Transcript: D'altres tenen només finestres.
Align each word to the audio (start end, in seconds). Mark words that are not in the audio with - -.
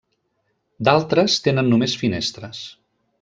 D'altres 0.87 1.37
tenen 1.49 1.69
només 1.75 1.95
finestres. 2.05 2.63